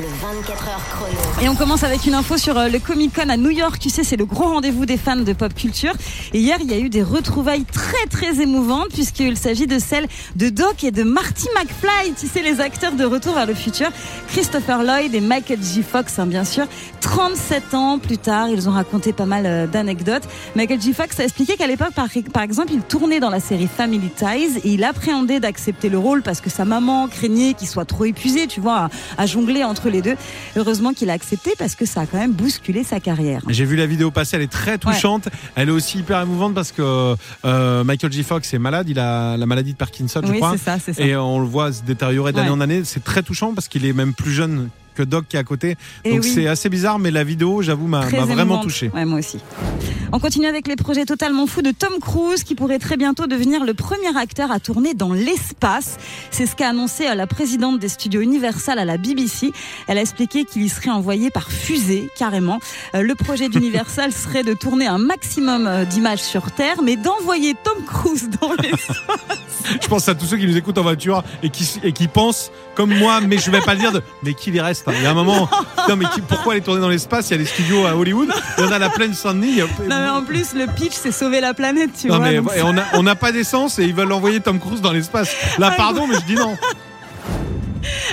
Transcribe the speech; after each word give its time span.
Le 0.00 0.06
24 0.06 0.68
heures 0.68 0.80
chrono. 0.94 1.44
Et 1.44 1.48
on 1.50 1.54
commence 1.54 1.84
avec 1.84 2.06
une 2.06 2.14
info 2.14 2.38
sur 2.38 2.56
euh, 2.56 2.68
le 2.68 2.78
Comic 2.78 3.14
Con 3.14 3.28
à 3.28 3.36
New 3.36 3.50
York. 3.50 3.78
Tu 3.78 3.90
sais, 3.90 4.02
c'est 4.02 4.16
le 4.16 4.24
gros 4.24 4.44
rendez-vous 4.44 4.86
des 4.86 4.96
fans 4.96 5.16
de 5.16 5.32
pop 5.34 5.52
culture. 5.52 5.92
Et 6.32 6.38
hier, 6.38 6.56
il 6.62 6.70
y 6.70 6.74
a 6.74 6.78
eu 6.78 6.88
des 6.88 7.02
retrouvailles 7.02 7.64
très 7.64 8.06
très 8.06 8.40
émouvantes 8.40 8.88
puisqu'il 8.94 9.36
s'agit 9.36 9.66
de 9.66 9.78
celles 9.78 10.06
de 10.36 10.48
Doc 10.48 10.84
et 10.84 10.90
de 10.90 11.02
Marty 11.02 11.48
McFly. 11.54 12.14
Tu 12.18 12.28
sais, 12.28 12.40
les 12.40 12.62
acteurs 12.62 12.92
de 12.92 13.04
Retour 13.04 13.34
vers 13.34 13.44
le 13.44 13.52
futur. 13.52 13.90
Christopher 14.28 14.84
Lloyd 14.84 15.14
et 15.14 15.20
Michael 15.20 15.58
J. 15.62 15.82
Fox, 15.82 16.18
hein, 16.18 16.26
bien 16.26 16.44
sûr. 16.44 16.64
37 17.00 17.74
ans 17.74 17.98
plus 17.98 18.18
tard, 18.18 18.48
ils 18.48 18.70
ont 18.70 18.72
raconté 18.72 19.12
pas 19.12 19.26
mal 19.26 19.44
euh, 19.44 19.66
d'anecdotes. 19.66 20.22
Michael 20.56 20.80
J. 20.80 20.94
Fox 20.94 21.20
a 21.20 21.24
expliqué 21.24 21.56
qu'à 21.56 21.66
l'époque, 21.66 21.92
par, 21.92 22.06
par 22.32 22.42
exemple, 22.42 22.72
il 22.72 22.80
tournait 22.80 23.20
dans 23.20 23.30
la 23.30 23.40
série 23.40 23.68
Family 23.68 24.08
Ties 24.08 24.60
et 24.64 24.70
il 24.70 24.82
appréhendait 24.82 25.40
d'accepter 25.40 25.90
le 25.90 25.98
rôle 25.98 26.22
parce 26.22 26.40
que 26.40 26.48
sa 26.48 26.64
maman 26.64 27.06
craignait 27.06 27.52
qu'il 27.52 27.68
soit 27.68 27.84
trop 27.84 28.06
épuisé, 28.06 28.46
tu 28.46 28.60
vois, 28.60 28.76
à, 28.76 28.90
à 29.18 29.26
jongler 29.26 29.62
entre 29.62 29.89
les 29.90 30.02
deux. 30.02 30.14
Heureusement 30.56 30.92
qu'il 30.92 31.10
a 31.10 31.12
accepté 31.12 31.52
parce 31.58 31.74
que 31.74 31.84
ça 31.84 32.02
a 32.02 32.06
quand 32.06 32.18
même 32.18 32.32
bousculé 32.32 32.84
sa 32.84 33.00
carrière. 33.00 33.42
J'ai 33.48 33.64
vu 33.64 33.76
la 33.76 33.86
vidéo 33.86 34.10
passer, 34.10 34.36
elle 34.36 34.42
est 34.42 34.46
très 34.50 34.78
touchante. 34.78 35.28
Elle 35.56 35.68
est 35.68 35.72
aussi 35.72 35.98
hyper 35.98 36.20
émouvante 36.22 36.54
parce 36.54 36.72
que 36.72 37.14
euh, 37.44 37.84
Michael 37.84 38.12
J. 38.12 38.22
Fox 38.22 38.52
est 38.54 38.58
malade, 38.58 38.88
il 38.88 38.98
a 38.98 39.36
la 39.36 39.46
maladie 39.46 39.72
de 39.72 39.78
Parkinson, 39.78 40.22
je 40.26 40.32
crois. 40.32 40.56
ça. 40.56 40.76
Et 40.98 41.16
on 41.16 41.38
le 41.40 41.46
voit 41.46 41.72
se 41.72 41.82
détériorer 41.82 42.32
d'année 42.32 42.48
Ouais. 42.48 42.54
en 42.54 42.60
année. 42.60 42.82
C'est 42.84 43.04
très 43.04 43.22
touchant 43.22 43.52
parce 43.54 43.68
qu'il 43.68 43.84
est 43.84 43.92
même 43.92 44.14
plus 44.14 44.32
jeune 44.32 44.68
que 44.94 45.02
Doc 45.02 45.26
qui 45.28 45.36
est 45.36 45.38
à 45.40 45.44
côté. 45.44 45.76
Et 46.04 46.10
Donc 46.10 46.22
oui. 46.24 46.30
c'est 46.34 46.46
assez 46.48 46.68
bizarre, 46.68 46.98
mais 46.98 47.10
la 47.10 47.22
vidéo, 47.24 47.62
j'avoue, 47.62 47.86
m'a 47.86 48.00
vraiment 48.06 48.58
touché. 48.58 48.90
Ouais, 48.94 49.04
moi 49.04 49.18
aussi. 49.20 49.38
On 50.12 50.18
continue 50.18 50.48
avec 50.48 50.66
les 50.66 50.74
projets 50.74 51.04
totalement 51.04 51.46
fous 51.46 51.62
de 51.62 51.70
Tom 51.70 52.00
Cruise 52.00 52.42
qui 52.42 52.56
pourrait 52.56 52.80
très 52.80 52.96
bientôt 52.96 53.28
devenir 53.28 53.64
le 53.64 53.74
premier 53.74 54.16
acteur 54.16 54.50
à 54.50 54.58
tourner 54.58 54.92
dans 54.92 55.12
l'espace. 55.12 55.98
C'est 56.32 56.46
ce 56.46 56.56
qu'a 56.56 56.70
annoncé 56.70 57.06
euh, 57.06 57.14
la 57.14 57.28
présidente 57.28 57.78
des 57.78 57.88
studios 57.88 58.20
Universal 58.20 58.80
à 58.80 58.84
la 58.84 58.96
BBC. 58.96 59.52
Elle 59.86 59.98
a 59.98 60.00
expliqué 60.00 60.44
qu'il 60.44 60.62
y 60.62 60.68
serait 60.68 60.90
envoyé 60.90 61.30
par 61.30 61.52
fusée, 61.52 62.10
carrément. 62.16 62.58
Euh, 62.96 63.02
Le 63.02 63.14
projet 63.14 63.48
d'Universal 63.48 64.12
serait 64.30 64.42
de 64.42 64.52
tourner 64.52 64.88
un 64.88 64.98
maximum 64.98 65.68
euh, 65.68 65.84
d'images 65.84 66.22
sur 66.22 66.50
Terre, 66.50 66.82
mais 66.82 66.96
d'envoyer 66.96 67.54
Tom 67.62 67.84
Cruise 67.84 68.30
dans 68.40 68.52
l'espace. 68.54 68.96
Je 69.80 69.86
pense 69.86 70.08
à 70.08 70.16
tous 70.16 70.26
ceux 70.26 70.38
qui 70.38 70.46
nous 70.46 70.56
écoutent 70.56 70.78
en 70.78 70.82
voiture 70.82 71.22
et 71.44 71.50
qui, 71.50 71.78
et 71.84 71.92
qui 71.92 72.08
pensent 72.08 72.50
comme 72.74 72.92
moi, 72.92 73.20
mais 73.20 73.38
je 73.38 73.48
vais 73.50 73.60
pas 73.60 73.74
le 73.74 73.80
dire, 73.80 73.92
de, 73.92 74.02
mais 74.24 74.34
qui 74.34 74.50
les 74.50 74.60
reste 74.60 74.88
hein? 74.88 74.92
Il 74.96 75.02
y 75.02 75.06
a 75.06 75.10
un 75.10 75.14
moment, 75.14 75.48
non 75.76 75.79
mais 75.96 76.04
qui- 76.14 76.20
pourquoi 76.20 76.52
aller 76.54 76.62
tourner 76.62 76.80
dans 76.80 76.88
l'espace? 76.88 77.28
Il 77.28 77.32
y 77.32 77.34
a 77.34 77.38
des 77.38 77.44
studios 77.46 77.86
à 77.86 77.94
Hollywood, 77.96 78.28
il 78.58 78.64
y 78.64 78.66
en 78.66 78.72
a 78.72 78.78
la 78.78 78.88
plaine 78.90 79.14
Saint-Denis. 79.14 79.60
a- 79.60 79.64
Non, 79.64 80.00
mais 80.00 80.08
en 80.08 80.22
plus, 80.22 80.54
le 80.54 80.66
pitch, 80.66 80.92
c'est 80.94 81.12
sauver 81.12 81.40
la 81.40 81.54
planète, 81.54 81.90
tu 82.00 82.08
Non, 82.08 82.16
vois. 82.18 82.26
mais 82.28 82.36
donc 82.36 82.50
et 82.56 82.62
on 82.62 82.76
a- 82.76 82.84
on 82.94 83.02
n'a 83.02 83.14
pas 83.16 83.32
d'essence 83.32 83.78
et 83.78 83.84
ils 83.84 83.94
veulent 83.94 84.12
envoyer 84.12 84.40
Tom 84.40 84.58
Cruise 84.58 84.80
dans 84.80 84.92
l'espace. 84.92 85.34
Là, 85.58 85.70
Ah, 85.72 85.76
pardon, 85.76 86.06
mais 86.06 86.14
je 86.16 86.24
dis 86.26 86.34
non. 86.34 86.56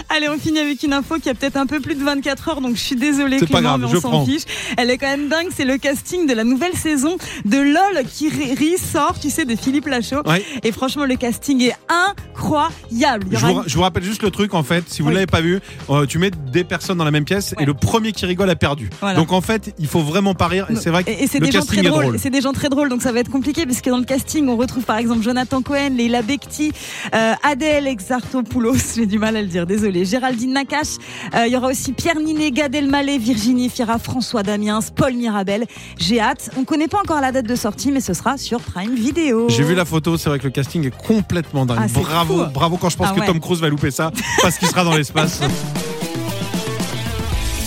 Allez, 0.09 0.29
on 0.29 0.37
finit 0.37 0.59
avec 0.59 0.83
une 0.83 0.93
info 0.93 1.15
qui 1.21 1.29
a 1.29 1.33
peut-être 1.33 1.57
un 1.57 1.65
peu 1.65 1.79
plus 1.79 1.95
de 1.95 2.03
24 2.03 2.49
heures, 2.49 2.61
donc 2.61 2.75
je 2.75 2.81
suis 2.81 2.95
désolée, 2.95 3.39
C'est 3.39 3.45
pas 3.47 3.59
Clément, 3.59 3.77
grave, 3.77 3.91
mais 3.91 3.97
on 3.97 4.01
s'en 4.01 4.25
fiche. 4.25 4.43
Elle 4.77 4.89
est 4.89 4.97
quand 4.97 5.07
même 5.07 5.27
dingue, 5.29 5.47
c'est 5.55 5.65
le 5.65 5.77
casting 5.77 6.27
de 6.27 6.33
la 6.33 6.43
nouvelle 6.43 6.73
saison 6.73 7.17
de 7.45 7.57
LOL 7.57 8.03
qui 8.11 8.29
ri- 8.29 8.53
rit 8.53 8.77
sort, 8.77 9.19
tu 9.19 9.29
sais, 9.29 9.45
de 9.45 9.55
Philippe 9.55 9.87
Lachaud. 9.87 10.21
Ouais. 10.25 10.43
Et 10.63 10.71
franchement, 10.71 11.05
le 11.05 11.15
casting 11.15 11.61
est 11.63 11.75
incroyable. 11.89 13.27
Il 13.31 13.37
y 13.37 13.39
Je 13.39 13.45
vous, 13.45 13.61
je 13.65 13.75
vous 13.75 13.81
rappelle 13.81 14.03
juste 14.03 14.23
le 14.23 14.31
truc 14.31 14.53
en 14.53 14.63
fait, 14.63 14.83
si 14.87 15.01
vous 15.01 15.09
Oui. 15.09 15.13
l'avez 15.13 15.25
pas 15.27 15.41
vu, 15.41 15.59
euh, 15.89 16.05
tu 16.05 16.19
mets 16.19 16.31
des 16.51 16.63
personnes 16.63 16.97
dans 16.97 17.03
la 17.05 17.11
même 17.11 17.25
pièce 17.25 17.53
Ouais. 17.57 17.63
et 17.63 17.65
le 17.65 17.73
premier 17.73 18.11
qui 18.11 18.25
rigole 18.25 18.49
a 18.49 18.55
perdu. 18.55 18.89
Voilà. 19.01 19.15
Donc 19.17 19.31
en 19.31 19.41
fait, 19.41 19.73
il 19.79 19.87
faut 19.87 19.99
vraiment 20.01 20.33
pas 20.33 20.47
rire. 20.47 20.67
Et 20.69 20.75
c'est 20.75 20.89
vrai 20.89 21.03
que 21.03 21.09
Et, 21.09 21.27
le 21.33 21.39
des 21.39 21.51
gens 21.51 21.59
casting 21.59 21.77
très 21.79 21.87
est 21.87 21.89
drôles. 21.89 22.03
drôle. 22.03 22.19
C'est 22.19 22.29
des 22.29 22.41
gens 22.41 22.53
très 22.53 22.69
drôles, 22.69 22.89
donc 22.89 23.01
ça 23.01 23.11
va 23.11 23.19
être 23.19 23.31
compliqué 23.31 23.65
parce 23.65 23.81
que 23.81 23.89
dans 23.89 23.97
le 23.97 24.05
casting, 24.05 24.47
on 24.47 24.55
retrouve 24.57 24.83
par 24.83 24.97
exemple 24.97 25.21
Jonathan 25.23 25.61
Cohen, 25.61 25.89
Leila 25.95 26.21
Bekti, 26.21 26.71
euh, 27.13 27.33
Adèle 27.43 27.87
Exartopoulos, 27.87 28.75
j'ai 28.95 29.05
du 29.05 29.19
mal 29.19 29.35
à 29.35 29.41
le 29.41 29.47
dire, 29.47 29.65
désolé, 29.65 29.86
Géraldine 30.05 30.53
Nakache. 30.53 30.97
Euh, 31.35 31.47
Il 31.47 31.53
y 31.53 31.57
aura 31.57 31.67
aussi 31.67 31.93
Pierre 31.93 32.19
Ninet, 32.19 32.51
Gad 32.51 32.73
Elmaleh, 32.75 33.17
Virginie 33.17 33.69
Fira, 33.69 33.99
François 33.99 34.43
Damiens, 34.43 34.79
Paul 34.95 35.13
Mirabel. 35.13 35.65
J'ai 35.97 36.19
hâte. 36.19 36.49
On 36.57 36.63
connaît 36.63 36.87
pas 36.87 36.99
encore 36.99 37.21
la 37.21 37.31
date 37.31 37.45
de 37.47 37.55
sortie, 37.55 37.91
mais 37.91 38.01
ce 38.01 38.13
sera 38.13 38.37
sur 38.37 38.59
Prime 38.59 38.95
Video. 38.95 39.47
J'ai 39.49 39.63
vu 39.63 39.75
la 39.75 39.85
photo, 39.85 40.17
c'est 40.17 40.29
vrai 40.29 40.39
que 40.39 40.45
le 40.45 40.49
casting 40.51 40.85
est 40.87 40.95
complètement 40.97 41.65
dingue. 41.65 41.77
Ah, 41.81 41.87
bravo, 41.93 42.45
fou. 42.45 42.51
bravo 42.53 42.77
quand 42.77 42.89
je 42.89 42.97
pense 42.97 43.07
Ah 43.11 43.19
que. 43.19 43.25
Tom 43.25 43.39
Cruise 43.39 43.61
va 43.61 43.69
louper 43.69 43.91
ça 43.91 44.11
parce 44.41 44.57
qu'il 44.57 44.67
sera 44.67 44.83
dans 44.83 44.95
l'espace. 44.95 45.39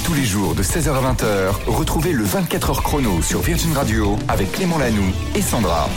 Tous 0.05 0.15
les 0.15 0.25
jours 0.25 0.55
de 0.55 0.63
16h 0.63 0.89
à 0.91 1.13
20h, 1.13 1.53
retrouvez 1.69 2.13
le 2.13 2.25
24h 2.25 2.83
chrono 2.83 3.23
sur 3.23 3.41
Virgin 3.41 3.73
Radio 3.75 4.17
avec 4.29 4.51
Clément 4.53 4.79
Lanoux 4.79 5.13
et 5.37 5.43
Sandra. 5.43 5.89